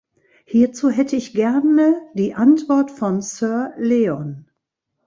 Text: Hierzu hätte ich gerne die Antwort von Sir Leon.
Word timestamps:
Hierzu 0.45 0.89
hätte 0.89 1.15
ich 1.15 1.31
gerne 1.35 1.95
die 2.15 2.33
Antwort 2.33 2.89
von 2.89 3.21
Sir 3.21 3.75
Leon. 3.77 4.47